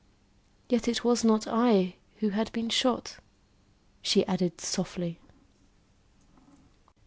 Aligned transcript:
"Yet 0.67 0.87
it 0.87 1.03
was 1.03 1.23
not 1.23 1.45
I 1.47 1.93
who 2.17 2.29
had 2.29 2.51
been 2.53 2.69
shot," 2.69 3.17
she 4.01 4.25
added 4.25 4.59
softly. 4.59 5.19